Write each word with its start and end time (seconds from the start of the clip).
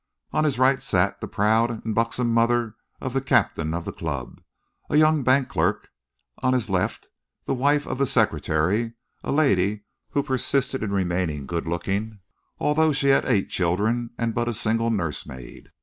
On 0.31 0.45
his 0.45 0.57
right 0.57 0.81
sat 0.81 1.21
the 1.21 1.27
proud 1.27 1.85
and 1.85 1.93
buxom 1.93 2.33
mother 2.33 2.75
of 2.99 3.13
the 3.13 3.21
captain 3.21 3.71
of 3.71 3.85
the 3.85 3.91
club, 3.93 4.41
a 4.89 4.97
young 4.97 5.21
bank 5.21 5.47
clerk; 5.47 5.89
on 6.39 6.53
his 6.53 6.71
left, 6.71 7.09
the 7.45 7.53
wife 7.53 7.85
of 7.85 7.99
the 7.99 8.07
secretary, 8.07 8.93
a 9.23 9.31
lady 9.31 9.81
who 10.09 10.23
persisted 10.23 10.81
in 10.81 10.89
remaining 10.91 11.45
good 11.45 11.67
looking 11.67 12.17
although 12.57 12.91
she 12.91 13.09
had 13.09 13.25
eight 13.27 13.49
children 13.51 14.09
and 14.17 14.33
but 14.33 14.49
a 14.49 14.55
single 14.55 14.89
nursemaid. 14.89 15.69